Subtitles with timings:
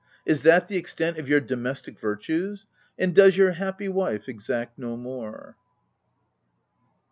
[0.25, 2.65] Is that the extent of your domestic virtues;
[2.97, 5.55] and does your happy wife exact no more